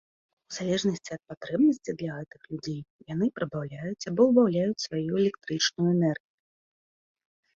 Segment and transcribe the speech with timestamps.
[0.51, 2.79] У залежнасці ад патрэбнасцей для гэтых людзей,
[3.13, 6.29] яны прыбаўляюць або ўбаўляюць сваю электрычную энергію.